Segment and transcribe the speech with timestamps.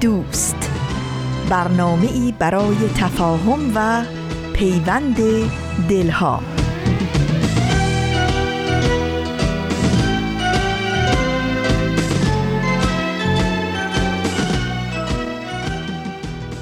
[0.00, 0.70] دوست.
[1.50, 4.04] برنامه ای برای تفاهم و
[4.52, 5.16] پیوند
[5.88, 6.40] دلها.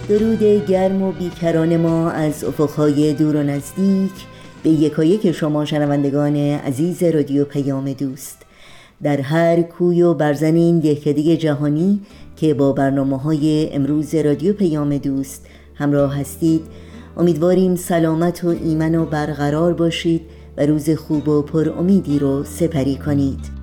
[0.08, 4.12] درود گرم و بیکران ما از افقهای دور و نزدیک.
[4.62, 8.43] به یکایک شما شنوندگان عزیز رادیو پیام دوست.
[9.02, 12.00] در هر کوی و برزن دهکده جهانی
[12.36, 16.62] که با برنامه های امروز رادیو پیام دوست همراه هستید.
[17.16, 20.22] امیدواریم سلامت و ایمن و برقرار باشید
[20.56, 23.54] و روز خوب و پر امیدی رو سپری کنید.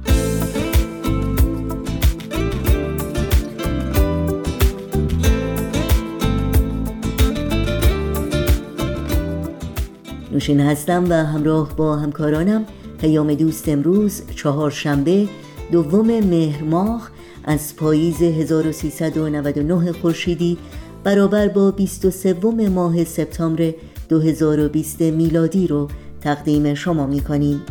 [10.32, 12.66] نوشین هستم و همراه با همکارانم
[13.02, 15.28] پیام دوست امروز چهارشنبه
[15.72, 17.10] دوم مهر ماه
[17.44, 20.58] از پاییز 1399 خورشیدی
[21.04, 22.34] برابر با 23
[22.70, 23.74] ماه سپتامبر
[24.10, 25.88] 2020 میلادی رو
[26.22, 27.62] تقدیم شما می کنیم.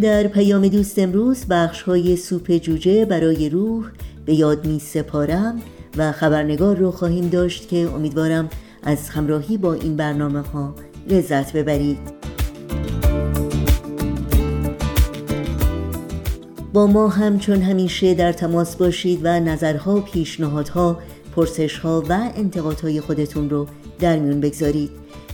[0.00, 3.84] در پیام دوست امروز بخش های سوپ جوجه برای روح
[4.24, 5.62] به یاد می سپارم
[5.96, 8.48] و خبرنگار رو خواهیم داشت که امیدوارم
[8.82, 10.74] از همراهی با این برنامه ها
[11.08, 11.98] لذت ببرید.
[16.72, 20.98] با ما همچون همیشه در تماس باشید و نظرها، پیشنهادها،
[21.36, 23.66] پرسشها و انتقادهای خودتون رو
[23.98, 24.90] در میون بگذارید.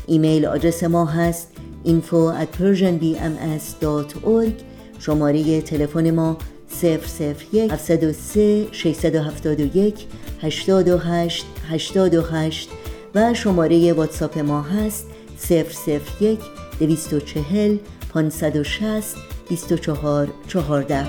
[0.06, 1.52] ایمیل آدرس ما هست
[1.86, 4.52] info at persianbms.org
[4.98, 6.38] شماره تلفن ما
[6.82, 10.06] 001 703 671
[10.42, 12.68] 828 828
[13.16, 15.06] و شماره واتساپ ما هست
[15.50, 16.40] 001
[16.78, 17.76] 240
[18.14, 19.16] 560
[19.48, 21.06] 24 14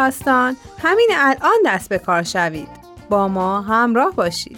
[0.00, 0.56] داستان.
[0.78, 2.68] همین الان دست به کار شوید.
[3.10, 4.56] با ما همراه باشید.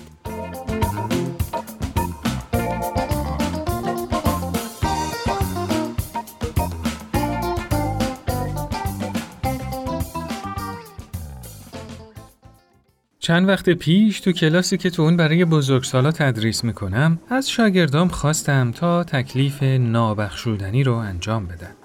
[13.19, 18.71] چند وقت پیش تو کلاسی که تو اون برای بزرگسالا تدریس می‌کنم از شاگردام خواستم
[18.71, 21.82] تا تکلیف نابخشودنی رو انجام بدن.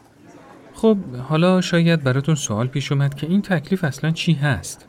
[0.77, 0.97] خب
[1.29, 4.87] حالا شاید براتون سوال پیش اومد که این تکلیف اصلا چی هست؟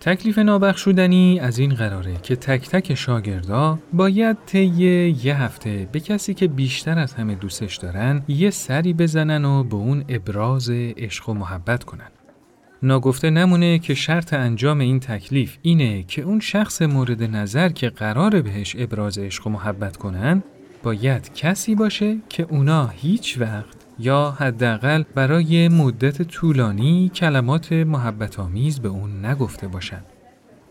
[0.00, 6.34] تکلیف نابخشودنی از این قراره که تک تک شاگردا باید طی یه هفته به کسی
[6.34, 11.34] که بیشتر از همه دوستش دارن یه سری بزنن و به اون ابراز عشق و
[11.34, 12.10] محبت کنن.
[12.82, 18.42] ناگفته نمونه که شرط انجام این تکلیف اینه که اون شخص مورد نظر که قرار
[18.42, 20.42] بهش ابراز عشق و محبت کنن
[20.82, 28.80] باید کسی باشه که اونا هیچ وقت یا حداقل برای مدت طولانی کلمات محبت آمیز
[28.80, 30.02] به اون نگفته باشن.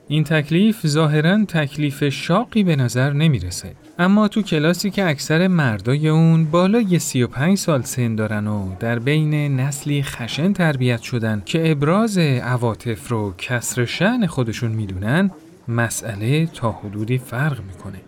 [0.07, 6.45] این تکلیف ظاهرا تکلیف شاقی به نظر نمی‌رسه اما تو کلاسی که اکثر مردای اون
[6.45, 13.09] بالای 35 سال سن دارن و در بین نسلی خشن تربیت شدن که ابراز عواطف
[13.09, 15.31] رو کسر شعن خودشون می‌دونن
[15.67, 17.99] مسئله تا حدودی فرق می‌کنه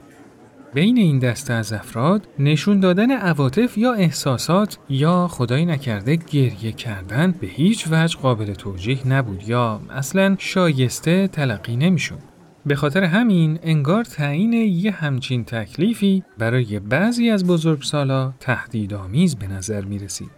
[0.73, 7.31] بین این دسته از افراد نشون دادن عواطف یا احساسات یا خدایی نکرده گریه کردن
[7.31, 12.19] به هیچ وجه قابل توجیه نبود یا اصلا شایسته تلقی نمی‌شد.
[12.65, 19.81] به خاطر همین انگار تعیین یه همچین تکلیفی برای بعضی از بزرگسالا تهدیدآمیز به نظر
[19.81, 20.31] می رسید.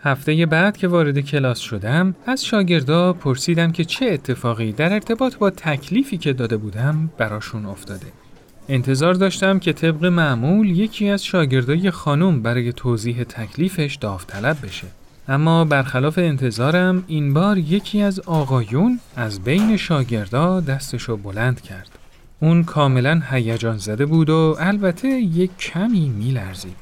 [0.00, 5.50] هفته بعد که وارد کلاس شدم از شاگردا پرسیدم که چه اتفاقی در ارتباط با
[5.50, 8.06] تکلیفی که داده بودم براشون افتاده.
[8.68, 14.86] انتظار داشتم که طبق معمول یکی از شاگردای خانم برای توضیح تکلیفش داوطلب بشه.
[15.28, 21.88] اما برخلاف انتظارم این بار یکی از آقایون از بین شاگردا دستشو بلند کرد.
[22.40, 26.76] اون کاملا هیجان زده بود و البته یک کمی میلرزید.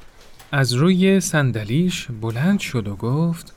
[0.52, 3.54] از روی صندلیش بلند شد و گفت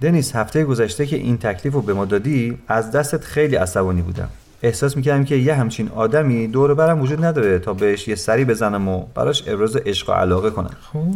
[0.00, 4.28] دنیس هفته گذشته که این تکلیف رو به ما دادی از دستت خیلی عصبانی بودم
[4.62, 8.88] احساس می‌کردم که یه همچین آدمی دور برم وجود نداره تا بهش یه سری بزنم
[8.88, 10.70] و براش ابراز عشق و علاقه کنم.
[10.92, 11.14] خب.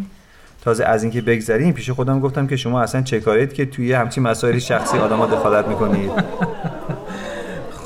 [0.63, 4.23] تازه از اینکه بگذریم پیش خودم گفتم که شما اصلا چه کارید که توی همچین
[4.23, 6.11] مسائل شخصی آدما دخالت می‌کنید؟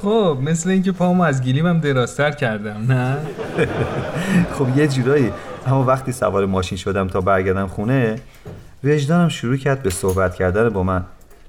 [0.03, 3.17] خب مثل اینکه پامو از گلیمم درازتر کردم نه؟
[4.59, 5.33] خب یه جورایی.
[5.67, 8.17] اما وقتی سوار ماشین شدم تا برگردم خونه
[8.85, 11.05] وجدانم شروع کرد به صحبت کردن با من.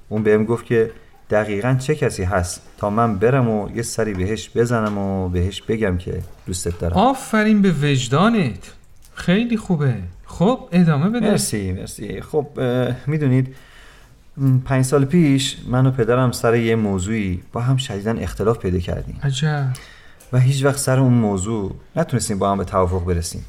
[0.08, 0.90] اون بهم گفت که
[1.30, 5.98] دقیقا چه کسی هست تا من برم و یه سری بهش بزنم و بهش بگم
[5.98, 8.72] که دوستت دارم؟ آفرین به وجدانت.
[9.14, 9.94] خیلی خوبه.
[10.24, 11.30] خب ادامه بده.
[11.30, 12.20] مرسی مرسی.
[12.20, 12.46] خب
[13.06, 13.54] می‌دونید
[14.64, 19.20] پنج سال پیش من و پدرم سر یه موضوعی با هم شدیدن اختلاف پیدا کردیم.
[19.22, 19.66] عجب.
[20.32, 23.44] و هیچ وقت سر اون موضوع نتونستیم با هم به توافق برسیم.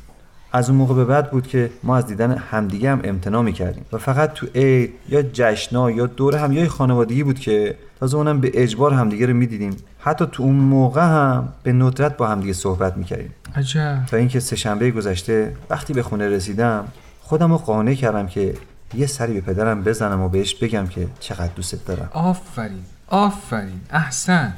[0.52, 3.86] از اون موقع به بعد بود که ما از دیدن همدیگه هم امتناع می‌کردیم.
[3.94, 8.42] و فقط تو عید یا جشنا یا دور هم یا خانوادگی بود که تازه اونم
[8.42, 9.76] به اجبار همدیگه رو می‌دیدیم.
[10.00, 13.34] حتی تو اون موقع هم به ندرت با همدیگه صحبت می‌کردیم.
[13.56, 14.06] عجب.
[14.08, 16.88] تا اینکه سه شنبه گذشته وقتی به خونه رسیدم
[17.22, 18.54] خودم رو قانع کردم که
[18.94, 22.10] یه سری به پدرم بزنم و بهش بگم که چقدر دوستت دارم.
[22.14, 24.54] آفرین آفرین احسن.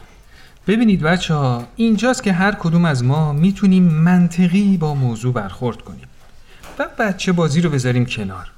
[0.68, 6.08] ببینید بچه ها اینجاست که هر کدوم از ما می‌تونیم منطقی با موضوع برخورد کنیم
[6.80, 8.52] و بچه بازی رو بذاریم کنار.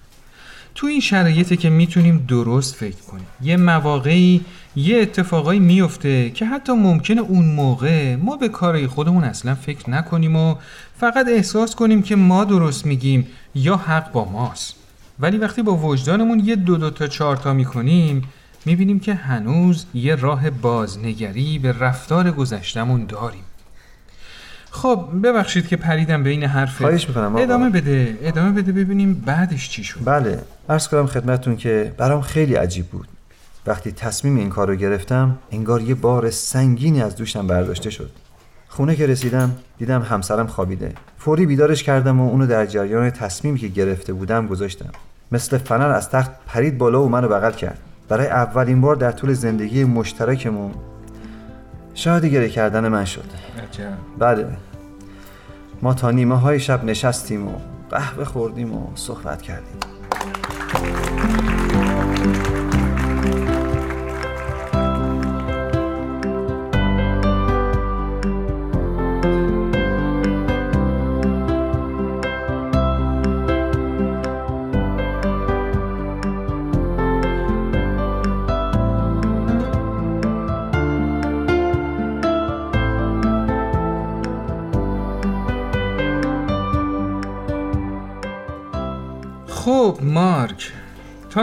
[0.76, 3.28] تو این شرایطی که می‌تونیم درست فکر کنیم.
[3.42, 4.42] یه مواقعی
[4.76, 10.36] یه اتفاقایی میفته که حتی ممکنه اون موقع ما به کارهای خودمون اصلا فکر نکنیم
[10.36, 10.56] و
[11.00, 14.76] فقط احساس کنیم که ما درست میگیم یا حق با ماست.
[15.20, 18.22] ولی وقتی با وجدانمون یه دو دو تا چهار تا می‌کنیم
[18.66, 23.44] می‌بینیم که هنوز یه راه بازنگری به رفتار گذشتمون داریم.
[24.72, 26.78] خب ببخشید که پریدم بین حرف.
[26.78, 27.40] خواهش می‌کنم آقا.
[27.40, 30.00] ادامه بده ادامه بده ببینیم بعدش چی شد.
[30.06, 33.08] بله عرض کنم خدمتتون که برام خیلی عجیب بود.
[33.68, 38.12] وقتی تصمیم این کار رو گرفتم انگار یه بار سنگینی از دوشم برداشته شد.
[38.68, 40.94] خونه که رسیدم دیدم همسرم خوابیده.
[41.18, 44.90] فوری بیدارش کردم و اونو در جریان تصمیمی که گرفته بودم گذاشتم.
[45.32, 47.80] مثل فنر از تخت پرید بالا و منو بغل کرد.
[48.10, 50.72] برای اولین بار در طول زندگی مشترکمون
[51.94, 53.24] شاهد گره کردن من شد.
[54.20, 54.48] بله.
[55.82, 57.52] ما تا نیمه های شب نشستیم و
[57.90, 59.80] قهوه خوردیم و صحبت کردیم.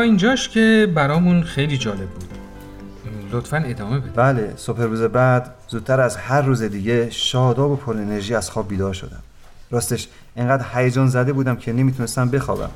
[0.02, 2.24] اینجاش که برامون خیلی جالب بود.
[3.32, 7.96] لطفا ادامه بده بله صبح روز بعد زودتر از هر روز دیگه شاداب و پر
[7.96, 9.22] انرژی از خواب بیدار شدم.
[9.70, 12.70] راستش انقدر هیجان زده بودم که نمی‌تونستم بخوابم.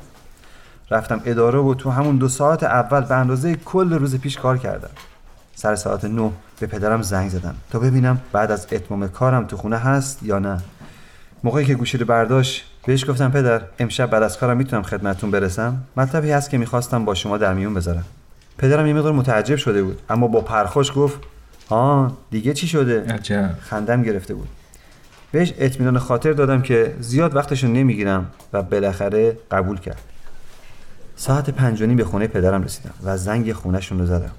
[0.91, 4.89] رفتم اداره و تو همون دو ساعت اول به اندازه کل روز پیش کار کردم.
[5.55, 7.55] سر ساعت نه به پدرم زنگ زدم.
[7.71, 10.57] تا ببینم بعد از اتمام کارم تو خونه هست یا نه.
[11.43, 15.77] موقعی که گوشی رو برداشت بهش گفتم پدر امشب بعد از کارم می‌تونم خدمتتون برسم؟
[15.97, 18.05] مطلبی هست که می‌خواستم با شما در میون بذارم.
[18.57, 21.19] پدرم یه مقدار متعجب شده بود اما با پرخوش گفت
[21.69, 23.55] ها دیگه چی شده؟ عجب.
[23.59, 24.47] خندم گرفته بود.
[25.31, 30.01] بهش اطمینان خاطر دادم که زیاد وقتشون نمی‌گیرم و بالاخره قبول کرد.
[31.15, 34.31] ساعت پنج و نیم به خونه پدرم رسیدم و زنگ خونهشون رو زدم.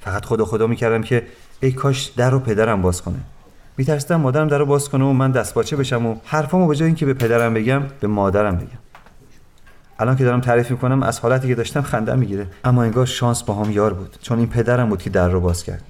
[0.00, 1.26] فقط خدا خدا می‌کردم که
[1.60, 3.18] ای کاش در رو پدرم باز کنه.
[3.76, 7.06] میترسیدم مادرم در رو باز کنه و من دستپاچه بشم و حرفامو به جای اینکه
[7.06, 8.78] به پدرم بگم به مادرم بگم.
[9.98, 12.46] الان که دارم تعریف می‌کنم از حالتی که داشتم خندم می‌گیره.
[12.64, 15.64] اما انگار شانس با هم یار بود چون این پدرم بود که در رو باز
[15.64, 15.82] کرد.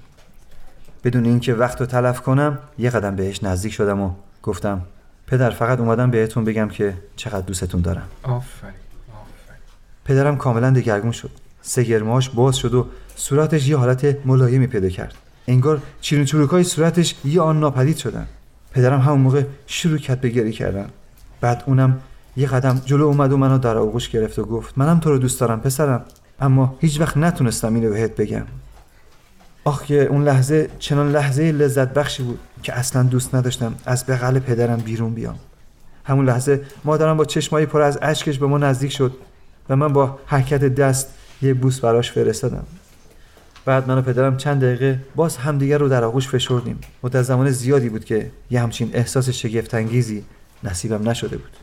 [1.03, 4.11] بدون اینکه وقت رو تلف کنم یه قدم بهش نزدیک شدم و
[4.43, 4.81] گفتم
[5.27, 8.07] پدر فقط اومدم بهتون بگم که چقدر دوستتون دارم.
[8.23, 8.73] آفرین
[10.05, 11.29] پدرم کاملا دگرگون شد.
[11.61, 15.13] سگرماش باز شد و صورتش یه حالت ملایمی پیدا کرد.
[15.47, 18.27] انگار چیرین چروکای صورتش یه آن ناپدید شدن.
[18.71, 20.89] پدرم همون موقع شروع کرد به گریه کردن.
[21.41, 21.99] بعد اونم
[22.37, 25.39] یه قدم جلو اومد و منو در آغوش گرفت و گفت منم تو رو دوست
[25.39, 26.01] دارم پسرم
[26.39, 28.45] اما هیچ وقت نتونستم اینو بهت بگم.
[29.63, 34.39] آخ که اون لحظه چنان لحظه لذت بخشی بود که اصلا دوست نداشتم از بغل
[34.39, 35.35] پدرم بیرون بیام.
[36.03, 39.17] همون لحظه مادرم با چشمایی پر از اشکش به ما نزدیک شد
[39.69, 41.07] و من با حرکت دست
[41.41, 42.65] یه بوس براش فرستادم.
[43.67, 46.79] بعد من و پدرم چند دقیقه باز همدیگر رو در آغوش فشردیم.
[47.03, 50.25] مدت زمان زیادی بود که یه همچین احساس شگفتانگیزی
[50.63, 51.57] نصیبم نشده بود.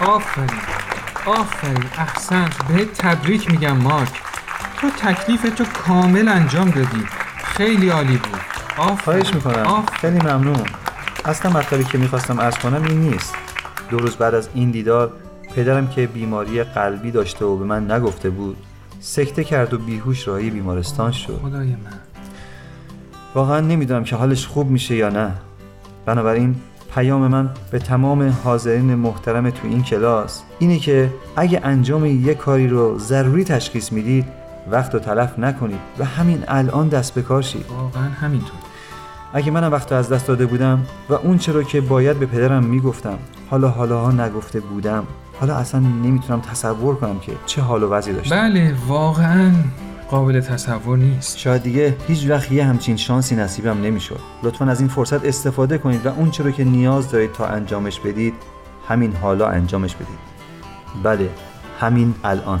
[0.00, 0.60] آفرین.
[1.26, 1.84] آفرین.
[1.98, 4.12] احسنت به تبریک میگم مارک.
[4.80, 7.04] تو تکلیف تو کامل انجام دادی.
[7.44, 8.40] خیلی عالی بود.
[8.76, 8.96] آفرین.
[8.96, 9.66] خواهش می‌کنم.
[9.66, 9.84] آفرین.
[10.00, 10.66] خیلی ممنون.
[11.24, 13.34] اصلا مطلبی که می‌خواستم عرض کنم این نیست.
[13.90, 15.12] دو روز بعد از این دیدار
[15.56, 18.56] پدرم که بیماری قلبی داشته و به من نگفته بود
[19.00, 21.40] سکته کرد و بیهوش راهی بیمارستان شد.
[21.42, 21.98] خدای من.
[23.34, 25.32] واقعا نمی‌دونم که حالش خوب میشه یا نه.
[26.06, 26.56] بنابراین
[26.94, 32.68] پیام من به تمام حاضرین محترم تو این کلاس اینه که اگه انجام یه کاری
[32.68, 34.24] رو ضروری تشخیص می‌دید
[34.70, 37.64] وقت رو تلف نکنید و همین الان دست به کار شید.
[37.68, 38.58] واقعا همینطور.
[39.32, 42.64] اگه منم وقت رو از دست داده بودم و اون چرا که باید به پدرم
[42.64, 43.18] می‌گفتم
[43.50, 45.04] حالا حالا ها نگفته بودم.
[45.40, 48.36] حالا اصلا نمی‌تونم تصور کنم که چه حال و وضعی داشتم.
[48.36, 49.52] بله واقعا
[50.10, 51.38] قابل تصور نیست.
[51.38, 54.20] شاید دیگه هیچ وقت یه همچین شانسی نصیبم نمی‌شد.
[54.42, 58.34] لطفا از این فرصت استفاده کنید و اون چرا که نیاز دارید تا انجامش بدید
[58.88, 60.18] همین حالا انجامش بدید.
[61.02, 61.30] بله
[61.80, 62.60] همین الان.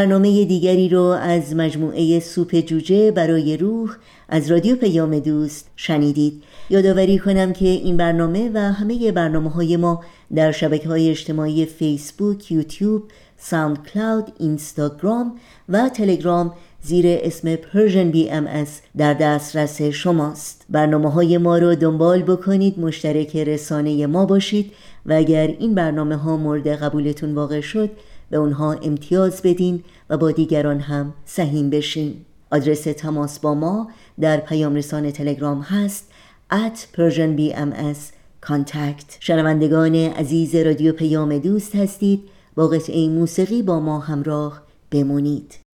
[0.00, 3.96] برنامه دیگری رو از مجموعه سوپ جوجه برای روح
[4.28, 6.42] از رادیو پیام دوست شنیدید.
[6.70, 10.04] یادآوری کنم که این برنامه و همه برنامه های ما
[10.34, 13.02] در شبکه های اجتماعی فیسبوک، یوتیوب،
[13.36, 15.34] ساوند کلاود، اینستاگرام
[15.68, 16.52] و تلگرام
[16.82, 20.64] زیر اسم Persian BMS در دسترس شماست.
[20.70, 24.72] برنامه های ما رو دنبال بکنید مشترک رسانه ما باشید
[25.06, 27.90] و اگر این برنامه ها مورد قبولتون واقع شد
[28.30, 32.16] به اونها امتیاز بدین و با دیگران هم سهیم بشین.
[32.50, 36.10] آدرس تماس با ما در پیام رسان تلگرام هست
[36.52, 37.98] at Persian BMS
[38.46, 39.16] contact.
[39.20, 42.20] شنوندگان عزیز رادیو پیام دوست هستید.
[42.54, 45.69] با قطعه موسیقی با ما همراه بمونید.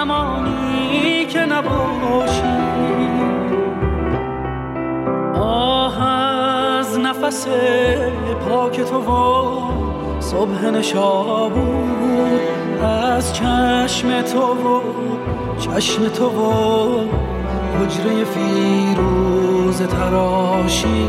[0.00, 2.42] زمانی که نباشی.
[5.34, 7.46] آه از نفس
[8.48, 12.40] پاک تو و صبح نشابود
[12.82, 14.80] از چشم تو و
[15.58, 16.50] چشم تو و
[17.78, 21.08] حجره فیروز تراشی.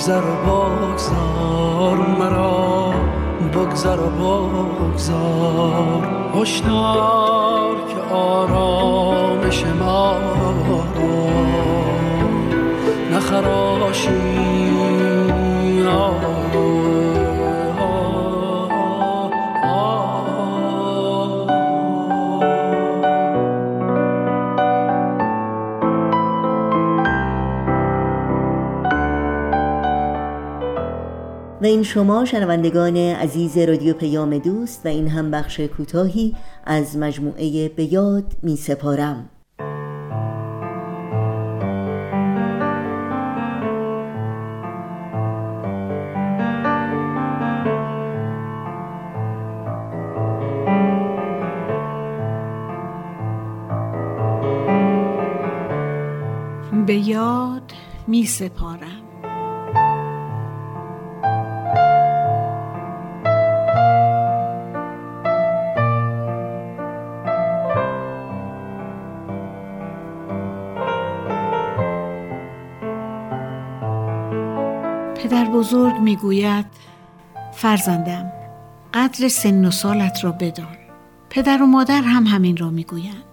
[0.00, 2.92] بگذر و بگذار مرا
[3.54, 6.08] بگذر و بگذار.
[6.34, 10.14] هشدار که آرامش ما
[13.12, 14.79] نخراشی
[31.70, 37.92] این شما شنوندگان عزیز رادیو پیام دوست و این هم بخش کوتاهی از مجموعه به
[37.92, 39.30] یاد می سپارم.
[56.86, 57.72] به یاد
[58.06, 58.99] می سپارم.
[75.60, 76.66] بزرگ می‌گوید
[77.52, 78.32] فرزندم
[78.94, 80.76] قدر سن و سالت را بدان.
[81.30, 83.24] پدر و مادر هم همین را می‌گویند.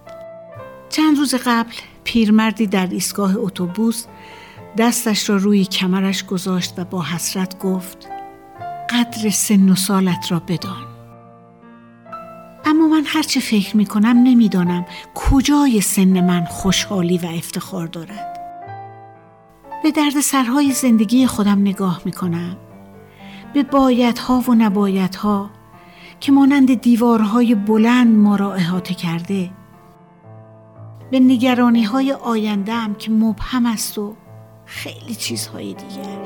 [0.88, 1.72] چند روز قبل
[2.04, 4.04] پیرمردی در ایستگاه اتوبوس
[4.78, 8.08] دستش را روی کمرش گذاشت و با حسرت گفت
[8.90, 10.86] قدر سن و سالت را بدان.
[12.64, 18.27] اما من هرچه فکر می کنم نمی‌دانم کجای سن من خوشحالی و افتخار دارد.
[19.88, 22.56] به درد سرهای زندگی خودم نگاه می کنم
[23.54, 25.50] به بایدها و نبایدها
[26.20, 29.50] که مانند دیوارهای بلند ما را احاطه کرده.
[31.10, 34.14] به نگرانی های آینده که مبهم است و
[34.64, 36.18] خیلی چیزهای دیگر.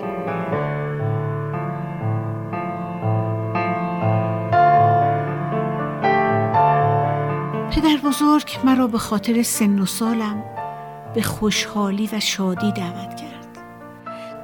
[7.70, 10.44] پدر بزرگ مرا به خاطر سن و سالم
[11.14, 13.31] به خوشحالی و شادی دعوت کرد.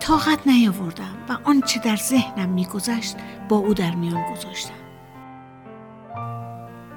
[0.09, 3.17] طاقت نیاوردم و آنچه در ذهنم میگذشت
[3.49, 4.75] با او در میان گذاشتم.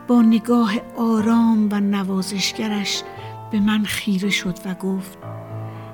[0.07, 3.03] با نگاه آرام و نوازشگرش
[3.51, 5.17] به من خیره شد و گفت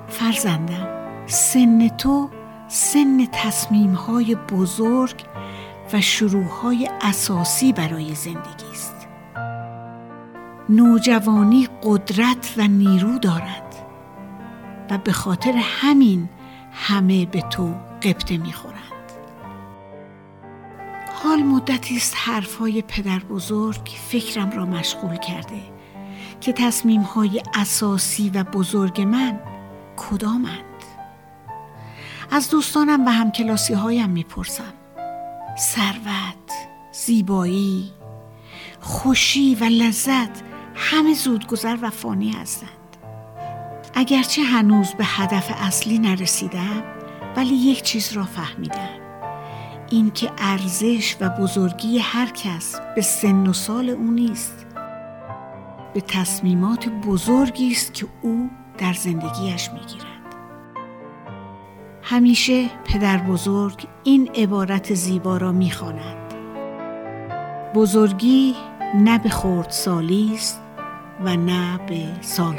[0.08, 0.88] فرزندم
[1.26, 2.30] سن تو
[2.68, 5.24] سن تصمیم های بزرگ
[5.92, 9.08] و شروع های اساسی برای زندگی است.
[10.68, 13.74] نوجوانی قدرت و نیرو دارد
[14.90, 16.28] و به خاطر همین
[16.80, 18.78] همه به تو قبطه می‌خورند.
[21.22, 25.62] حال مدتی است حرفهای پدر بزرگ فکرم را مشغول کرده
[26.40, 29.40] که تصمیم های اساسی و بزرگ من
[29.96, 30.64] کدامند.
[32.30, 34.74] از دوستانم و همکلاسی هایم می‌پرسم.
[35.58, 37.92] ثروت زیبایی
[38.80, 40.42] خوشی و لذت
[40.74, 42.87] همه زودگذر و فانی هستند.
[43.98, 46.82] اگرچه هنوز به هدف اصلی نرسیدم
[47.36, 48.88] ولی یک چیز را فهمیدم.
[49.90, 54.66] اینکه ارزش و بزرگی هر کس به سن و سال او نیست.
[55.94, 60.34] به تصمیمات بزرگی است که او در زندگیش می‌گیرد.
[62.02, 66.34] همیشه پدر بزرگ این عبارت زیبا را می‌خواند.
[67.74, 68.54] بزرگی
[68.94, 70.60] نه به خورد سالی است
[71.24, 72.56] و نه به سال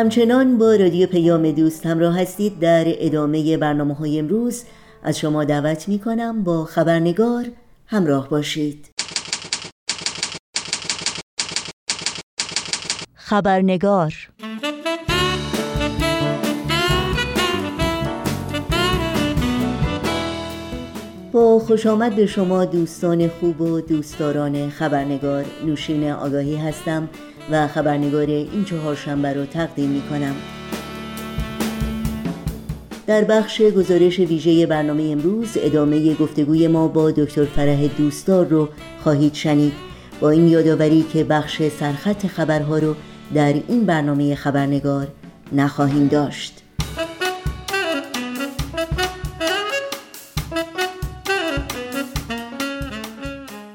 [0.00, 4.64] همچنان با رادیو پیام دوست همراه هستید در ادامه برنامه های امروز.
[5.02, 7.46] از شما دعوت می کنم با خبرنگار
[7.86, 8.88] همراه باشید.
[13.14, 14.14] خبرنگار
[21.32, 25.44] با خوش آمد به شما دوستان خوب و دوستداران خبرنگار.
[25.66, 27.08] نوشین آگاهی هستم.
[27.50, 30.34] و خبرنگار این چهارشنبه رو تقدیم می کنم
[33.06, 38.68] در بخش گزارش ویژه برنامه امروز ادامه گفتگوی ما با دکتر فرح دوستدار رو
[39.02, 39.72] خواهید شنید.
[40.20, 42.94] با این یادآوری که بخش سرخط خبرها رو
[43.34, 45.08] در این برنامه خبرنگار
[45.52, 46.59] نخواهیم داشت.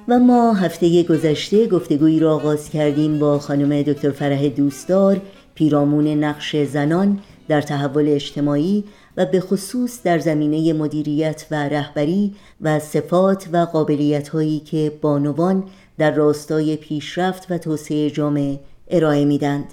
[0.07, 5.21] و ما هفته گذشته گفتگویی را آغاز کردیم با خانم دکتر فرح دوستدار
[5.55, 8.83] پیرامون نقش زنان در تحول اجتماعی
[9.17, 15.63] و به خصوص در زمینه مدیریت و رهبری و صفات و قابلیت هایی که بانوان
[15.97, 19.65] در راستای پیشرفت و توسعه جامعه ارائه میدند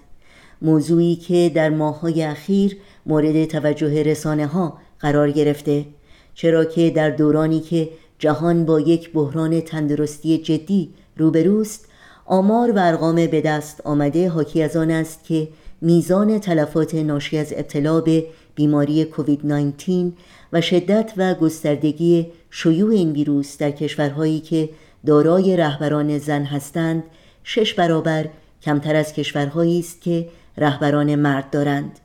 [0.62, 5.87] موضوعی که در ماههای اخیر مورد توجه رسانه ها قرار گرفته
[6.35, 7.88] چرا که در دورانی که
[8.23, 11.87] جهان با یک بحران تندرستی جدی روبروست.
[12.27, 15.49] آمار و ارقام به دست آمده حاکی از آن است که
[15.81, 20.13] میزان تلفات ناشی از ابتلا به بیماری کووید 19
[20.53, 24.69] و شدت و گستردگی شیوع این ویروس در کشورهایی که
[25.07, 27.03] دارای رهبران زن هستند
[27.45, 28.29] شش برابر
[28.63, 31.99] کمتر از کشورهایی است که رهبران مرد دارند.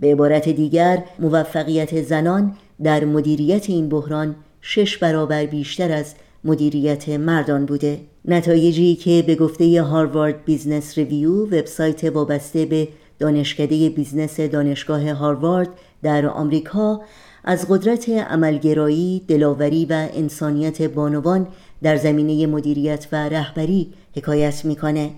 [0.00, 7.66] به عبارت دیگر موفقیت زنان در مدیریت این بحران شش برابر بیشتر از مدیریت مردان
[7.66, 15.68] بوده نتایجی که به گفته Harvard Business Review وبسایت وابسته به دانشکده business دانشگاه هاروارد
[16.02, 17.00] در آمریکا
[17.44, 21.46] از قدرت عملگرایی، دلاوری و انسانیت بانوان
[21.82, 25.10] در زمینه مدیریت و رهبری حکایت می‌کنه.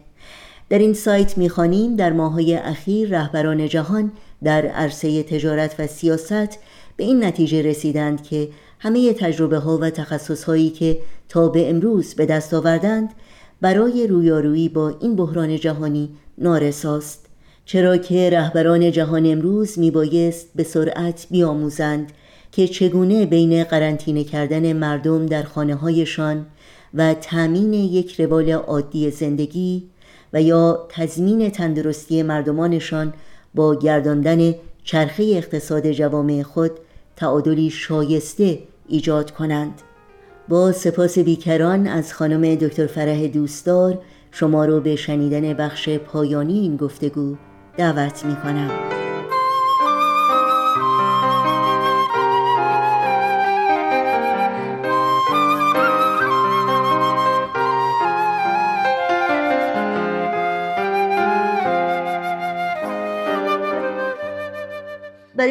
[0.68, 4.12] در این سایت می‌خوانیم در ماهای اخیر رهبران جهان
[4.44, 6.59] در عرصه تجارت و سیاست
[6.96, 8.48] به این نتیجه رسیدند که
[8.82, 13.10] همه تجربه ها و تخصص هایی که تا به امروز به دست آوردند
[13.60, 17.26] برای رویارویی با این بحران جهانی نارساست.
[17.64, 22.12] چرا که رهبران جهان امروز میبایست به سرعت بیاموزند
[22.52, 26.46] که چگونه بین قرنطینه کردن مردم در خانه هایشان
[26.94, 29.82] و تأمین یک روال عادی زندگی
[30.32, 33.14] و یا تضمین تندرستی مردمانشان
[33.54, 36.70] با گرداندن چرخه اقتصاد جوامع خود
[37.16, 38.58] تعادلی شایسته
[38.90, 39.83] ایجاد کنند
[40.48, 43.98] با سپاس بیکران از خانم دکتر فرح دوستدار
[44.31, 47.37] شما رو به شنیدن بخش پایانی این گفتگو
[47.76, 48.99] دعوت می کنم.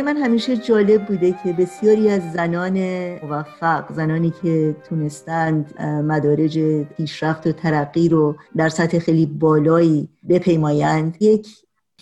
[0.01, 2.79] برای من همیشه جالب بوده که بسیاری از زنان
[3.25, 11.47] موفق زنانی که تونستند مدارج پیشرفت و ترقی رو در سطح خیلی بالایی بپیمایند یک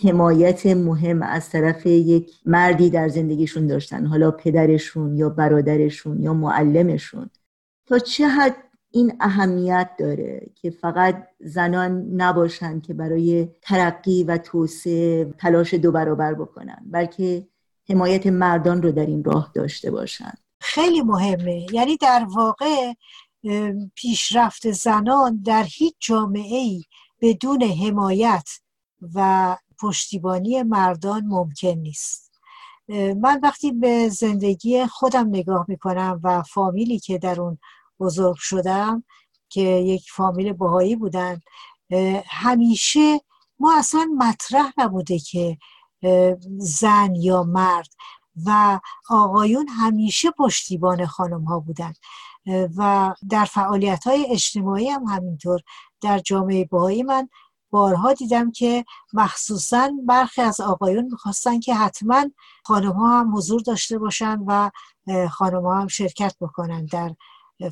[0.04, 7.30] حمایت مهم از طرف یک مردی در زندگیشون داشتن حالا پدرشون یا برادرشون یا معلمشون.
[7.88, 8.56] تا چه حد
[8.92, 16.34] این اهمیت داره که فقط زنان نباشند که برای ترقی و توسعه تلاش دو برابر
[16.34, 17.48] بکنن بلکه
[17.90, 20.38] حمایت مردان رو در این راه داشته باشند.
[20.62, 21.68] خیلی مهمه.
[21.74, 22.94] یعنی در واقع
[23.96, 26.84] پیشرفت زنان در هیچ جامعه ای
[27.22, 28.50] بدون حمایت
[29.16, 32.32] و پشتیبانی مردان ممکن نیست.
[32.90, 37.58] من وقتی به زندگی خودم نگاه می‌کنم و فامیلی که در اون
[38.00, 39.04] بزرگ شدم
[39.50, 41.42] که یک فامیل بهایی بودن
[42.26, 43.22] همیشه
[43.60, 45.58] ما اصلا مطرح نبوده که
[46.58, 47.90] زن یا مرد
[48.46, 48.80] و
[49.10, 51.94] آقایون همیشه پشتیبان خانم ها بودن
[52.78, 55.62] و در فعالیت های اجتماعی هم همینطور
[56.02, 57.30] در جامعه بهایی من
[57.70, 62.26] بارها دیدم که مخصوصا برخی از آقایون می‌خواستن که حتما
[62.64, 64.70] خانم ها هم حضور داشته باشن و
[65.30, 67.16] خانم ها هم شرکت بکنن در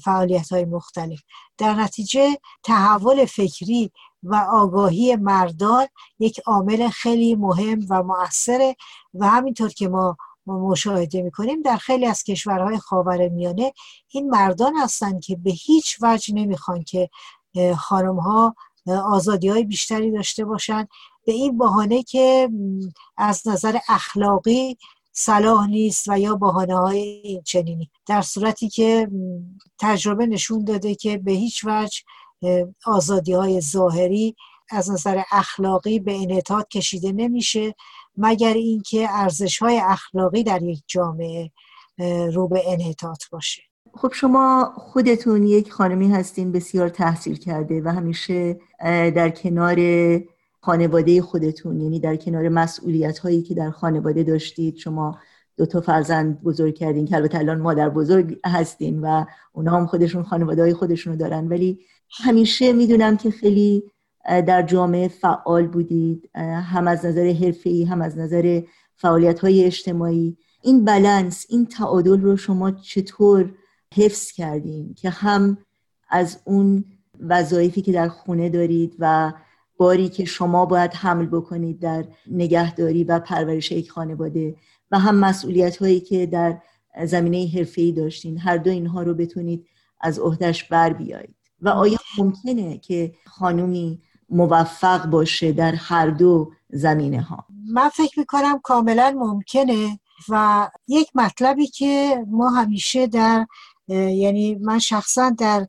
[0.01, 1.21] فعالیت های مختلف.
[1.57, 3.91] در نتیجه تحول فکری
[4.23, 5.87] و آگاهی مردان
[6.19, 8.75] یک عامل خیلی مهم و مؤثره
[9.13, 13.73] و همینطور که ما مشاهده می‌کنیم در خیلی از کشورهای خاور میانه
[14.11, 17.09] این مردان هستند که به هیچ وجه نمی‌خوان که
[17.77, 18.55] خانم ها
[18.87, 20.87] آزادی های بیشتری داشته باشند
[21.25, 22.49] به این بهانه که
[23.17, 24.77] از نظر اخلاقی
[25.11, 27.89] صلاح نیست و یا بحانه های چنینی.
[28.07, 29.09] در صورتی که
[29.79, 31.99] تجربه نشون داده که به هیچ وجه
[32.85, 34.35] آزادی های ظاهری
[34.71, 37.75] از نظر اخلاقی به انعطاف کشیده نمیشه
[38.17, 41.51] مگر اینکه ارزش های اخلاقی در یک جامعه
[42.33, 43.61] رو به انعطاف باشه.
[43.93, 48.59] خب شما خودتون یک خانمی هستین بسیار تحصیل کرده و همیشه
[49.15, 49.79] در کنار
[50.61, 54.77] خانواده خودتون یعنی در کنار مسئولیت هایی که در خانواده داشتید.
[54.77, 55.19] شما
[55.57, 60.23] دو تا فرزند بزرگ کردین که البته الان مادر بزرگ هستین و اونا هم خودشون
[60.23, 61.47] خانواده های خودشونو دارن.
[61.47, 61.79] ولی
[62.11, 63.83] همیشه می‌دونم که خیلی
[64.25, 66.29] در جامعه فعال بودید
[66.63, 68.61] هم از نظر حرفه‌ای هم از نظر
[68.95, 70.37] فعالیت های اجتماعی.
[70.63, 73.53] این بلنس این تعادل رو شما چطور
[73.95, 75.57] حفظ کردین که هم
[76.09, 76.85] از اون
[77.19, 79.33] وظایفی که در خونه دارید و
[79.77, 84.55] باری که شما باید حمل بکنید در نگهداری و پرورش یک خانواده
[84.91, 86.61] و هم مسئولیت هایی که در
[87.05, 89.67] زمینه حرفه‌ای داشتین هر دو اینها رو بتونید
[90.01, 91.34] از عهدهش بر بیایید.
[91.61, 98.59] و آیا ممکنه که خانومی موفق باشه در هر دو زمینه ها من فکر می‌کنم
[98.63, 103.47] کاملا ممکنه و یک مطلبی که ما همیشه در
[103.87, 105.67] یعنی من شخصا در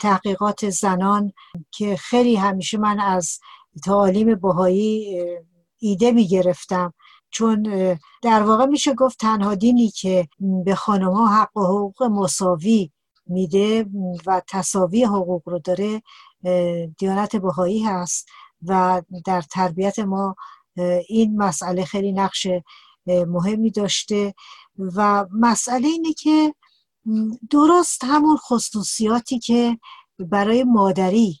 [0.00, 1.32] تحقیقات زنان
[1.70, 3.38] که خیلی همیشه من از
[3.84, 5.22] تعالیم بهایی
[5.78, 6.94] ایده می گرفتم
[7.30, 7.62] چون
[8.22, 10.28] در واقع میشه گفت تنها دینی که
[10.64, 12.90] به خانم ها حق و حقوق مساوی
[13.32, 13.86] میده
[14.26, 16.02] و تصاوی حقوق رو داره
[16.98, 18.28] دیانت بهایی هست
[18.62, 20.36] و در تربیت ما
[21.08, 22.46] این مسئله خیلی نقش
[23.06, 24.34] مهمی داشته
[24.78, 26.54] و مسئله اینه که
[27.50, 29.78] درست همون خصوصیاتی که
[30.18, 31.40] برای مادری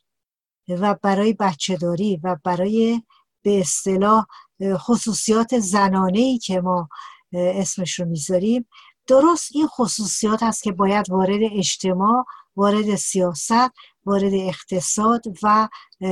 [0.68, 3.02] و برای بچهداری و برای
[3.42, 4.26] به اصطلاح
[4.62, 6.88] خصوصیات زنانه ای که ما
[7.32, 8.68] اسمش رو می‌ذاریم
[9.06, 12.24] درست این خصوصیات هست که باید وارد اجتماع
[12.56, 13.70] وارد سیاست
[14.04, 15.68] وارد اقتصاد و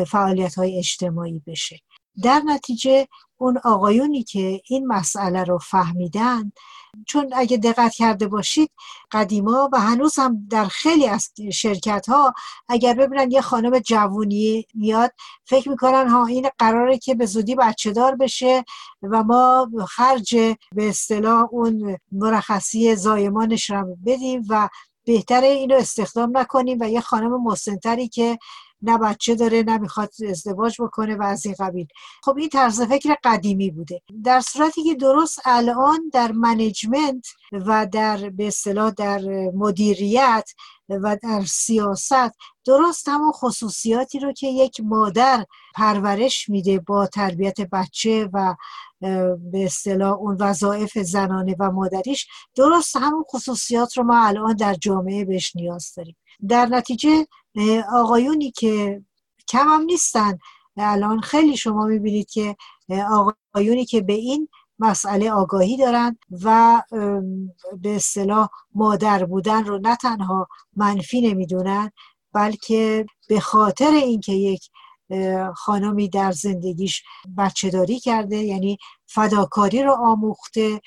[0.07, 1.81] فعالیت های اجتماعی بشه.
[2.22, 3.09] در نتیجه
[3.40, 6.53] اون آقایونی که این مسئله رو فهمیدن
[7.07, 8.70] چون اگه دقت کرده باشید
[9.12, 12.35] قدیما و هنوز هم در خیلی از شرکت ها
[12.68, 15.12] اگر ببینن یه خانم جوونی میاد
[15.44, 18.64] فکر می‌کنن ها این قراره که به زودی بچه دار بشه
[19.03, 20.37] و ما خرج
[20.74, 24.68] به اصطلاح اون مرخصی زایمانش رو بدیم و
[25.05, 26.79] بهتره اینو استخدام نکنیم.
[26.81, 28.38] و یه خانم مسنتری که
[28.82, 31.86] نه بچه داره نه می‌خواد ازدواج بکنه و از این قبیل.
[32.22, 34.02] خب این طرز فکر قدیمی بوده.
[34.24, 39.20] در صورتی که درست الان در منیجمنت و در به اصطلاح در
[39.54, 40.50] مدیریت
[40.88, 48.28] و در سیاست درست همون خصوصیاتی رو که یک مادر پرورش میده با تربیت بچه
[48.32, 48.54] و
[49.00, 55.24] به اصطلاح اون وظایف زنانه و مادریش درست همون خصوصیات رو ما الان در جامعه
[55.24, 56.16] بهش نیاز داریم.
[56.48, 57.26] در نتیجه
[57.92, 59.03] آقایونی که
[59.48, 60.38] کم هم نیستن.
[60.76, 62.57] الان خیلی شما می‌بینید که
[63.11, 64.48] آقایونی که به این
[64.79, 66.83] مسئله آگاهی دارن و
[67.79, 71.90] به اصطلاح مادر بودن رو نه تنها منفی نمی‌دونن
[72.33, 74.70] بلکه به خاطر اینکه یک
[75.55, 77.03] خانمی در زندگیش
[77.38, 80.81] بچه داری کرده یعنی فداکاری رو آموخته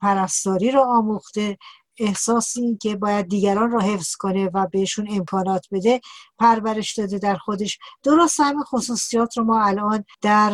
[0.00, 1.58] پرستاری رو آموخته
[1.98, 6.00] احساس این که باید دیگران رو حفظ کنه و بهشون امکانات بده
[6.38, 7.78] پرورش داده در خودش.
[8.02, 10.50] درست همه خصوصیات رو ما الان در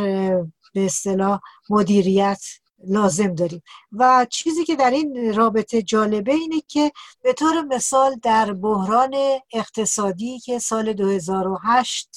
[0.74, 2.40] به اصطلاح مدیریت
[2.86, 3.62] لازم داریم.
[3.92, 9.14] و چیزی که در این رابطه جالبه اینه که به طور مثال در بحران
[9.52, 12.08] اقتصادی که سال 2008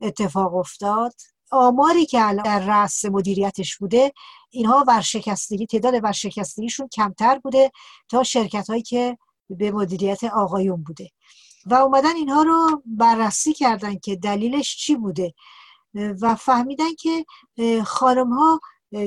[0.00, 1.12] اتفاق افتاد
[1.50, 4.12] آماری که الان در رأس مدیریتش بوده
[4.50, 7.72] اینها ورشکستگی تعداد ورشکستگیشون کمتر بوده
[8.08, 9.18] تا شرکت هایی که
[9.50, 11.10] به مدیریت آقایون بوده.
[11.66, 15.34] و اومدن اینها رو بررسی کردن که دلیلش چی بوده.
[15.94, 17.26] و فهمیدن که
[17.84, 18.60] خانم ها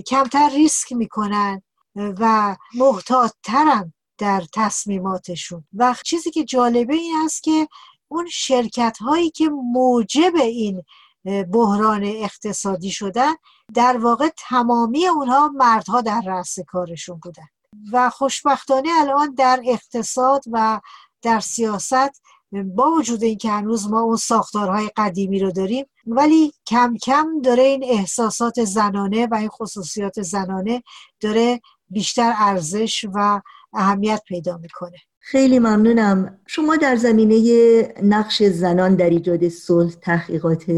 [0.08, 1.62] کمتر ریسک می‌کنن
[1.96, 5.64] و محتاطترن در تصمیماتشون.
[5.74, 7.68] و چیزی که جالبه این است که
[8.08, 10.84] اون شرکت هایی که موجب این
[11.26, 13.34] بحران اقتصادی شدن
[13.74, 17.48] در واقع تمامی اونها مردها در رأس کارشون بودن.
[17.92, 20.80] و خوشبختانه الان در اقتصاد و
[21.22, 27.42] در سیاست با وجود اینکه هنوز ما اون ساختارهای قدیمی رو داریم ولی کم کم
[27.42, 30.84] داره این احساسات زنانه و این خصوصیات زنانه
[31.20, 33.42] داره بیشتر ارزش و
[33.74, 34.98] اهمیت پیدا می‌کنه.
[35.20, 36.40] خیلی ممنونم.
[36.48, 40.72] شما در زمینه نقش زنان در ایجاد صلح تحقیقات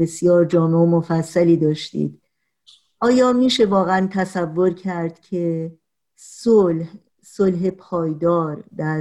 [0.00, 2.22] بسیار جامع و مفصلی داشتید.
[3.00, 5.72] آیا میشه واقعا تصور کرد که
[6.16, 6.88] صلح
[7.22, 9.00] صلح پایدار در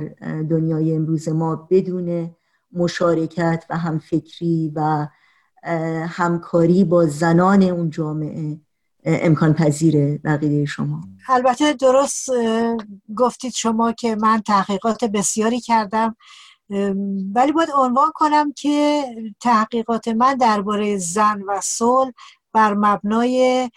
[0.49, 2.35] دنیای امروز ما بدون
[2.71, 5.07] مشارکت و همفکری و
[6.07, 8.59] همکاری با زنان اون جامعه
[9.05, 11.01] امکان پذیره بقیه شما.
[11.29, 12.29] البته درست
[13.15, 16.15] گفتید شما که من تحقیقات بسیاری کردم
[17.35, 19.03] ولی باید عنوان کنم که
[19.39, 22.11] تحقیقات من درباره زن و صلح
[22.53, 23.69] بر مبنای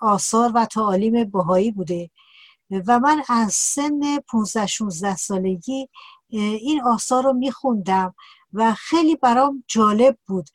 [0.00, 2.10] آثار و تعالیم بهایی بوده.
[2.86, 5.88] و من از سن 15 16 سالگی
[6.28, 8.14] این آثار رو میخوندم.
[8.52, 10.48] و خیلی برام جالب بود.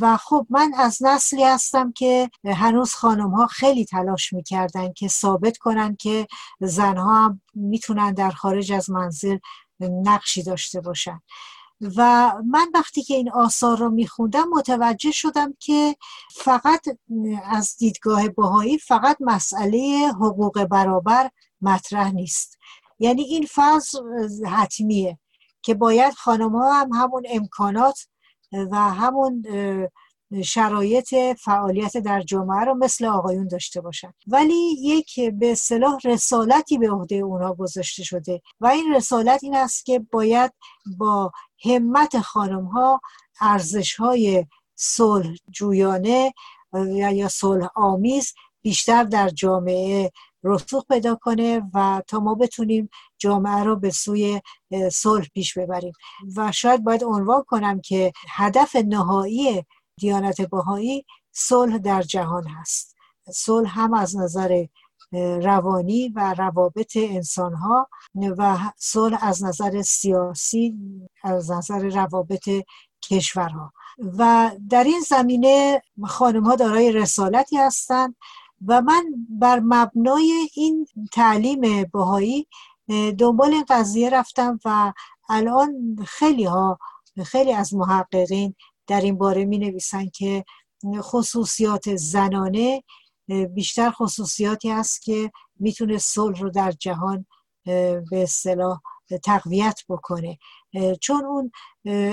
[0.00, 5.58] و خب من از نسلی هستم که هنوز خانم ها خیلی تلاش می‌کردن که ثابت
[5.58, 6.26] کنن که
[6.60, 9.38] زنها هم می‌تونن در خارج از منزل
[9.80, 11.20] نقشی داشته باشن.
[11.96, 15.96] و من وقتی که این آثار رو میخوندم متوجه شدم که
[16.34, 16.86] فقط
[17.44, 21.30] از دیدگاه بهایی فقط مسئله حقوق برابر
[21.62, 22.58] مطرح نیست.
[22.98, 23.96] یعنی این فرض
[24.46, 25.18] حتمیه.
[25.64, 28.06] که باید خانم ها هم همون امکانات
[28.52, 29.42] و همون
[30.44, 34.12] شرایط فعالیت در جامعه رو مثل آقایون داشته باشن.
[34.26, 39.86] ولی یک به اصطلاح رسالتی به عهده اونها گذاشته شده و این رسالت این است
[39.86, 40.52] که باید
[40.98, 41.32] با
[41.64, 43.00] همت خانم ها
[43.40, 46.34] ارزش های صلح جویانه
[47.12, 50.12] یا صلح آمیز بیشتر در جامعه
[50.44, 54.40] رسوخ پیدا کنه و تا ما بتونیم جامعه رو به سوی
[54.92, 55.92] صلح پیش ببریم.
[56.36, 59.64] و شاید باید عنوان کنم که هدف نهایی
[60.00, 62.96] دیانت بهایی صلح در جهان هست.
[63.30, 64.66] صلح هم از نظر
[65.42, 67.88] روانی و روابط انسان ها
[68.38, 70.74] و صلح از نظر سیاسی
[71.22, 72.48] از نظر روابط
[73.10, 73.72] کشورها.
[74.18, 78.16] و در این زمینه خانم ها دارای رسالتی هستند
[78.66, 82.46] و من بر مبنای این تعلیم بهایی
[83.18, 84.92] دنبال این قضیه رفتم و
[85.28, 86.78] الان خیلی ها
[87.26, 88.54] خیلی از محققین
[88.86, 90.44] در این باره می نویسن که
[91.00, 92.82] خصوصیات زنانه
[93.54, 97.26] بیشتر خصوصیاتی است که می‌تونه صلح رو در جهان
[97.64, 98.80] به اصطلاح
[99.22, 100.38] تقویت بکنه.
[101.00, 101.52] چون اون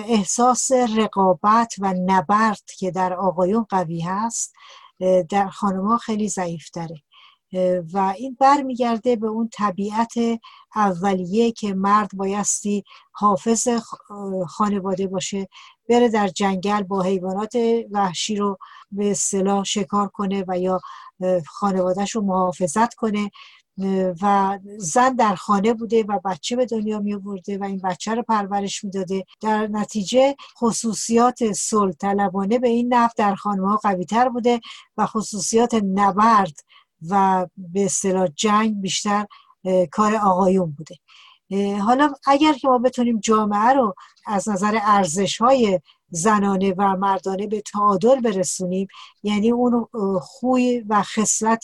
[0.07, 4.53] احساس رقابت و نبرد که در آقایون قوی هست
[5.29, 6.95] در خانمها خیلی ضعیف داره
[7.93, 10.13] و این برمیگرده به اون طبیعت
[10.75, 13.67] اولیه که مرد بایستی حافظ
[14.47, 15.47] خانواده باشه
[15.89, 17.53] بره در جنگل با حیوانات
[17.91, 18.57] وحشی رو
[18.91, 20.79] به اصطلاح شکار کنه و یا
[21.47, 23.31] خانوادهش رو محافظت کنه.
[24.21, 28.23] و زن در خانه بوده و بچه به دنیا می آورده و این بچه رو
[28.23, 34.29] پرورش می‌داده در نتیجه خصوصیات صلح طلبانه به این نفت در خانه ها قوی تر
[34.29, 34.59] بوده
[34.97, 36.59] و خصوصیات نبرد
[37.09, 39.25] و به اصطلاح جنگ بیشتر
[39.91, 40.95] کار آقایون بوده.
[41.79, 45.79] حالا اگر که ما بتونیم جامعه رو از نظر ارزش های
[46.09, 48.87] زنانه و مردانه به تعادل برسونیم
[49.23, 49.87] یعنی اون
[50.21, 51.63] خوی و خصلت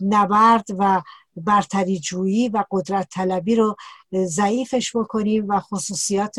[0.00, 1.02] نبرد و
[1.36, 3.76] برتری جویی و قدرت طلبی رو
[4.14, 6.36] ضعیفش بکنیم و خصوصیات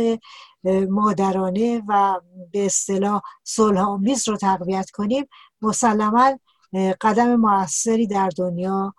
[0.89, 2.19] مادرانه و
[2.51, 5.25] به اصطلاح صلح آمیز رو تقویت کنیم.
[5.61, 6.39] مسلما
[7.01, 8.93] قدم موثری در دنیا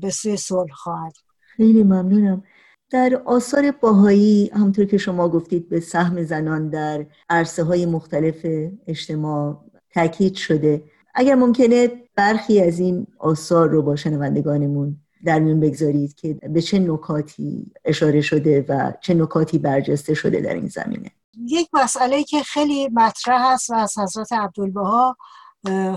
[0.00, 1.12] به سوی صلح خواهد.
[1.56, 2.42] خیلی ممنونم.
[2.90, 8.46] در آثار باهایی همطور که شما گفتید به سهم زنان در عرصه های مختلف
[8.86, 10.82] اجتماع تاکید شده.
[11.14, 16.78] اگر ممکنه برخی از این آثار رو با شنوندگانمون در میون بگذارید که به چه
[16.78, 21.10] نکاتی اشاره شده و چه نکاتی برجسته شده در این زمینه؟
[21.46, 25.16] یک مسئله که خیلی مطرح است و از حضرت عبدالبها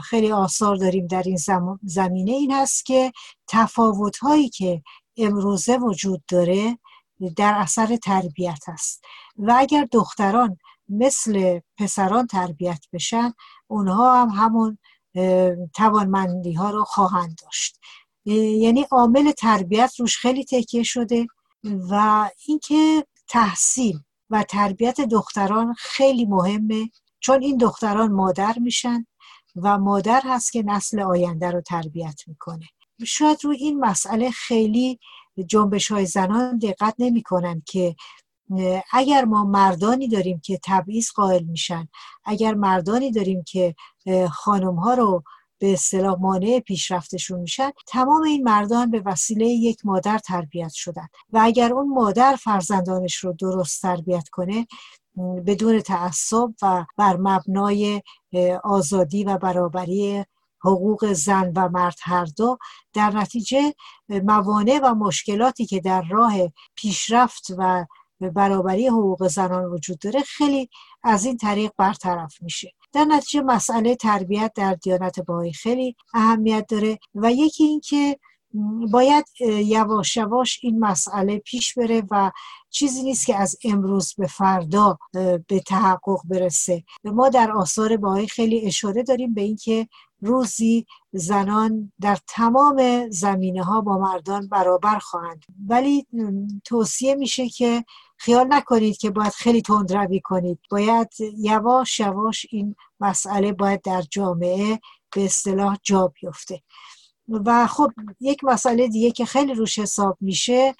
[0.04, 1.38] خیلی آثار داریم در این
[1.84, 3.12] زمینه این هست که
[3.48, 4.82] تفاوت هایی که
[5.18, 6.78] امروزه وجود داره
[7.38, 9.04] در اثر تربیت است.
[9.38, 10.58] و اگر دختران
[10.90, 13.34] مثل پسران تربیت بشن
[13.68, 14.78] اونها هم همون
[15.76, 17.80] توانمندی ها رو خواهند داشت.
[18.26, 21.28] یعنی عامل تربیت روش خیلی تکیه شده
[21.64, 24.00] و اینکه تحصیل
[24.30, 29.06] و تربیت دختران خیلی مهمه چون این دختران مادر میشن
[29.56, 32.66] و مادر هست که نسل آینده رو تربیت می‌کنه.
[33.06, 35.00] شاید روی این مسئله خیلی
[35.48, 37.96] جنبش های زنان دقت نمی‌کنن که
[38.94, 41.88] اگر ما مردانی داریم که تبعیض قائل میشن
[42.26, 43.76] اگر مردانی داریم که
[44.32, 45.24] خانم ها رو
[45.62, 51.40] به اصطلاح مانع پیشرفتشون میشن تمام این مردان به وسیله یک مادر تربیت شدن و
[51.44, 54.68] اگر اون مادر فرزندانش رو درست تربیت کنه
[55.46, 58.02] بدون تعصب و بر مبنای
[58.64, 60.26] آزادی و برابری
[60.64, 62.58] حقوق زن و مرد هر دو
[62.94, 63.74] در نتیجه
[64.10, 66.34] موانع و مشکلاتی که در راه
[66.76, 67.86] پیشرفت و
[68.22, 70.70] برابری حقوق زنان وجود داره خیلی
[71.04, 72.72] از این طریق برطرف میشه.
[72.94, 78.20] در نتیجه مسئله تربیت در دیانت باهایی خیلی اهمیت داره و یکی اینکه
[78.92, 82.32] باید یواش یواش این مسئله پیش بره و
[82.70, 84.98] چیزی نیست که از امروز به فردا
[85.48, 86.84] به تحقق برسه.
[87.04, 89.88] ما در آثار باهایی خیلی اشاره داریم به اینکه
[90.22, 95.46] روزی زنان در تمام زمینه ها با مردان برابر خواهند.
[95.68, 96.08] ولی
[96.66, 97.86] توصیه میشه که
[98.18, 100.60] خیال نکنید که باید خیلی تندروی کنید.
[100.72, 104.80] باید یواش یواش این مسئله باید در جامعه
[105.16, 106.62] به اصطلاح جا بیفته.
[107.46, 110.76] و خب یک مسئله دیگه که خیلی روش حساب میشه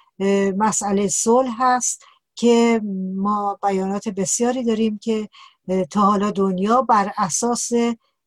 [0.56, 2.80] مسئله صلح هست که
[3.16, 5.28] ما بیانات بسیاری داریم که
[5.90, 7.70] تا حالا دنیا بر اساس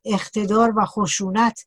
[0.06, 1.66] اقتدار و خشونت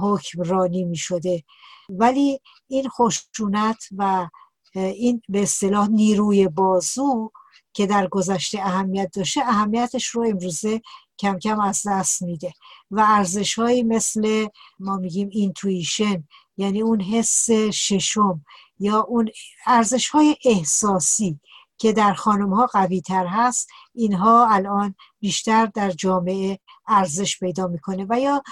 [0.00, 1.44] حکمرانی می شده
[1.88, 4.28] ولی این خشونت و
[4.74, 7.30] این به اصطلاح نیروی بازو
[7.72, 10.80] که در گذشته اهمیت داشته اهمیتش رو امروزه
[11.18, 12.52] کم کم از دست میده.
[12.90, 14.46] و ارزش هایی مثل
[14.78, 16.24] ما میگیم اینتویشن
[16.56, 18.44] یعنی اون حس ششم
[18.78, 19.28] یا اون
[19.66, 21.40] ارزش های احساسی
[21.78, 26.58] که در خانم ها قوی تر هست اینها الان بیشتر در جامعه
[26.88, 28.42] ارزش پیدا می‌کنه و یا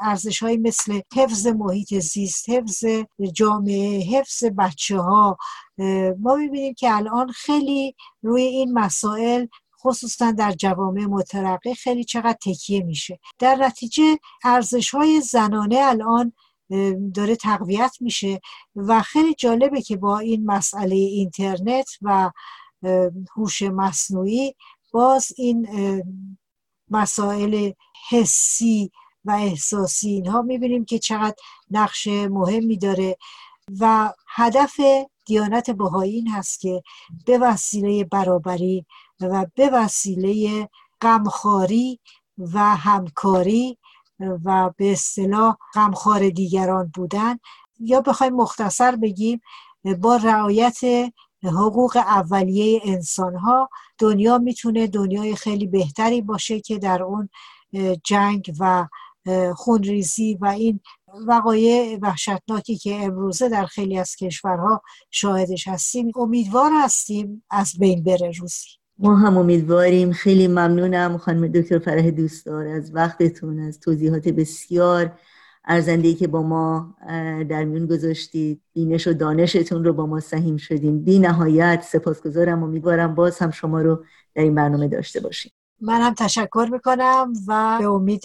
[0.00, 2.84] ارزش های مثل حفظ محیط زیست حفظ
[3.32, 5.36] جامعه حفظ بچه ها
[6.18, 9.46] ما می‌بینیم که الان خیلی روی این مسائل
[9.80, 13.18] خصوصا در جوامع مترقی خیلی چقدر تکیه میشه.
[13.38, 16.32] در نتیجه ارزش های زنانه الان
[17.14, 18.40] داره تقویت میشه
[18.76, 22.30] و خیلی جالبه که با این مسئله اینترنت و
[23.36, 24.54] هوش مصنوعی
[24.92, 25.66] باز این
[26.92, 27.72] مسائل
[28.10, 28.90] حسی
[29.24, 30.08] و احساسی.
[30.10, 31.36] اینها می‌بینیم که چقدر
[31.70, 33.16] نقش مهمی داره
[33.80, 34.80] و هدف
[35.26, 36.82] دیانت بهایی این هست که
[37.26, 38.86] به وسیله برابری
[39.20, 40.68] و به وسیله
[41.00, 42.00] غمخواری
[42.38, 43.78] و همکاری
[44.44, 47.38] و به اصطلاح غمخوار دیگران بودن.
[47.80, 49.40] یا بخوایم مختصر بگیم
[50.00, 50.80] با رعایت
[51.44, 53.68] حقوق اولیه انسان ها
[53.98, 57.28] دنیا می‌تونه دنیای خیلی بهتری باشه که در اون
[58.04, 58.88] جنگ و
[59.54, 60.80] خونریزی و این
[61.26, 66.12] وقایع وحشتناکی که امروزه در خیلی از کشورها شاهدش هستیم.
[66.16, 68.66] امیدوار هستیم از بین بره روزی.
[68.98, 70.12] ما هم امیدواریم.
[70.12, 75.18] خیلی ممنونم خانم دکتر فرح دوستدار از وقتتون از توضیحات بسیار
[75.64, 76.94] ارزنده که با ما
[77.48, 78.60] در میون گذاشتید.
[78.74, 82.62] بینش و دانشتون رو با ما سهیم شدیم بی نهایت سپاسگزارم.
[82.62, 84.04] امیدوارم باز هم شما رو
[84.34, 85.52] در این برنامه داشته باشیم.
[85.80, 88.22] من هم تشکر می‌کنم و به امید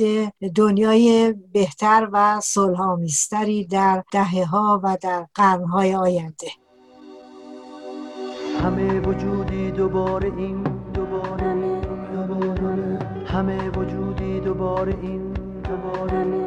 [0.56, 6.48] دنیای بهتر و صلحآمیزتری در دهه ها و در قرنهای آینده.
[8.64, 10.64] همه وجودی دوباره این
[10.94, 11.78] دوباره
[13.26, 15.34] همه وجودی دوباره این
[15.64, 16.47] دوباره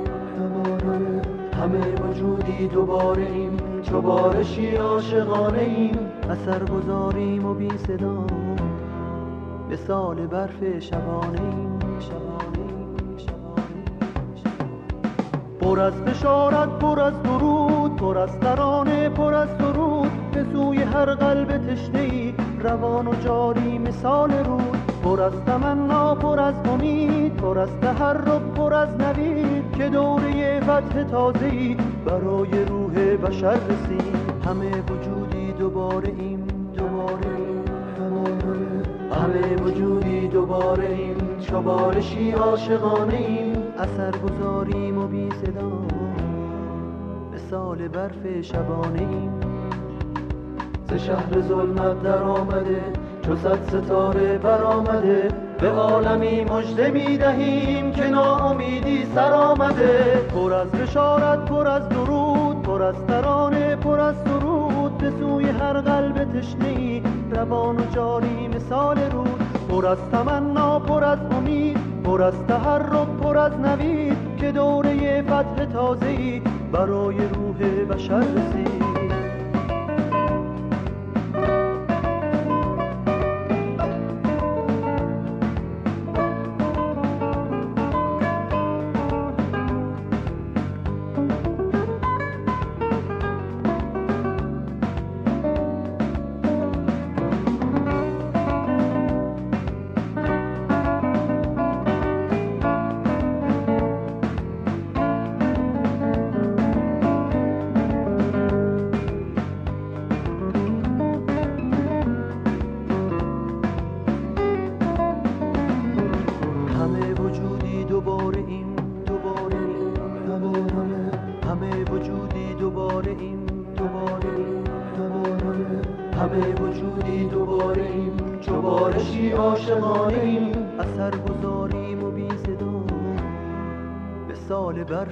[1.60, 5.98] همه وجودی دوباره این چو بارشی عاشقانه ایم.
[6.30, 8.26] اثر گذاریم و بی صدا
[9.68, 11.70] به سال برف شبانه ایم.
[15.60, 20.10] پر از بشارت پر از درود پر از ترانه پر از درود.
[20.32, 24.76] به سوی هر قلب تشنه ای روان و جاری مثال رود.
[25.04, 29.59] پر از تمنا پر از امید پر از تحرک پر از نوید.
[29.80, 31.76] که دوره فتح تازه ای
[32.06, 34.16] برای روح بشر رسید.
[34.46, 36.44] همه وجودی دوباره این
[36.76, 37.64] دوباره این
[39.12, 43.56] همه وجودی دوباره این چوبارشی عاشقانه ایم.
[43.78, 45.72] اثر گذاریم و بی صدا
[47.34, 49.40] مثال برف شبانه ایم.
[50.90, 52.82] ز شهر ظلمت در آمده
[53.22, 55.28] چو صد ستاره برآمده.
[55.60, 62.82] به عالمی مژده می‌دهیم که ناامیدی سر آمده پر از بشارت پر از درود پر
[62.82, 64.98] از ترانه پر از سرود.
[64.98, 69.40] به سوی هر قلب تشنه روان و جاری مثال رود.
[69.68, 74.36] پر از تمنا پر از امید پر از تحرک پر از نوید.
[74.36, 76.42] که دوره فتح تازه‌ای
[76.72, 78.89] برای روح بشر رسید.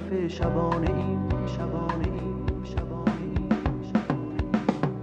[0.09, 3.49] برف شبانه ایم شبانه ایم شبانه ایم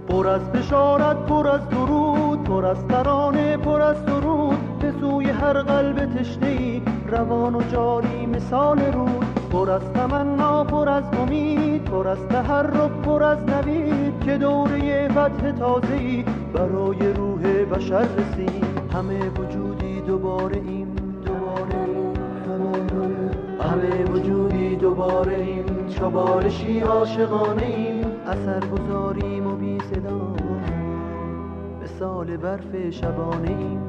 [0.07, 4.79] پر از بشارت پر از درود پر از ترانه پر از درود.
[4.79, 9.25] به سوی هر قلب تشنه روان و جاری مثال رود.
[9.51, 14.19] پر از تمنا پر از امید پر از تحرک پر از نوید.
[14.25, 18.65] که دوره فتح تازه‌ای برای روح بشر رسید.
[18.93, 20.95] همه وجودی دوباره ایم
[21.25, 21.87] دوباره
[23.61, 24.36] همه وجودی
[24.97, 28.05] دوباره ایم چوبارشی عاشقانه ایم.
[28.27, 30.35] اثر گذاریم و بی صدا
[31.83, 33.79] مثال برف شبانه ایم.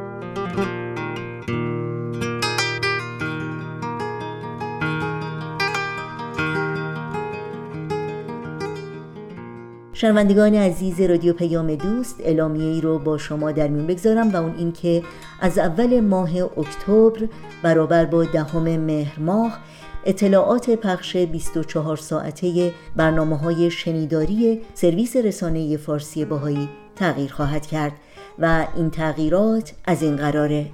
[9.97, 14.55] شنوندگان عزیز رادیو پیام دوست اعلامیه ای رو با شما در میون بگذارم و اون
[14.57, 15.03] اینکه
[15.41, 17.27] از اول ماه اکتبر
[17.63, 19.59] برابر با دهم مهر ماه
[20.05, 27.93] اطلاعات پخش 24 ساعته برنامه های شنیداری سرویس رسانه فارسی باهایی تغییر خواهد کرد
[28.39, 30.65] و این تغییرات از این قراره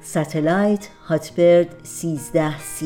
[0.00, 2.84] ستلایت هاتبرد 13C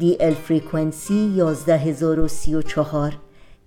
[0.00, 3.12] DL فرکانسی 11034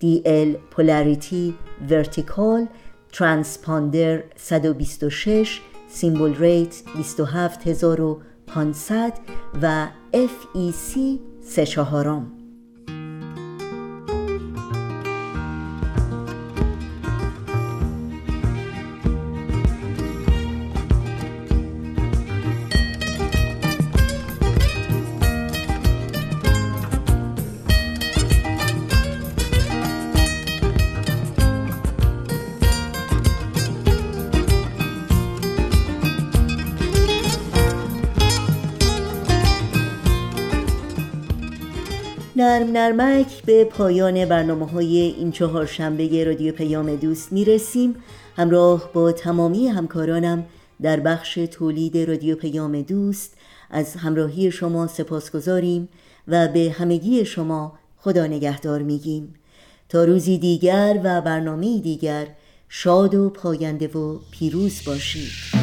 [0.01, 1.53] DL Polarity
[1.89, 2.67] Vertical
[3.11, 9.13] ترانسپاندر 126 سیمبل ریت 27500
[9.61, 10.99] و FEC
[11.41, 12.44] سه چهارم.
[42.85, 47.95] نرمک به پایان برنامه های این چهار شنبه رادیو پیام دوست می‌رسیم.
[48.37, 50.45] همراه با تمامی همکارانم
[50.81, 53.33] در بخش تولید رادیو پیام دوست
[53.69, 55.89] از همراهی شما سپاس گذاریم
[56.27, 59.33] و به همگی شما خدا نگهدار میگیم.
[59.89, 62.27] تا روزی دیگر و برنامه دیگر
[62.69, 65.54] شاد و پاینده و پیروز باشید.